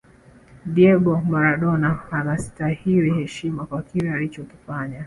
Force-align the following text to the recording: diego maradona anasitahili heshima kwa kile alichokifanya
diego 0.65 1.21
maradona 1.29 2.05
anasitahili 2.11 3.13
heshima 3.13 3.65
kwa 3.65 3.81
kile 3.83 4.11
alichokifanya 4.11 4.99